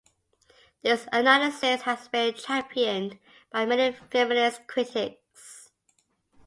[0.81, 3.19] This analysis has been championed
[3.51, 5.69] by many feminist critics.